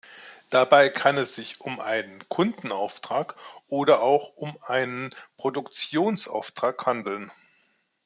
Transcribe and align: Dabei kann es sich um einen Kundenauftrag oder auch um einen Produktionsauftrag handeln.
Dabei 0.49 0.89
kann 0.89 1.15
es 1.17 1.35
sich 1.35 1.61
um 1.61 1.79
einen 1.79 2.27
Kundenauftrag 2.27 3.35
oder 3.67 4.01
auch 4.01 4.35
um 4.35 4.57
einen 4.65 5.13
Produktionsauftrag 5.37 6.87
handeln. 6.87 7.31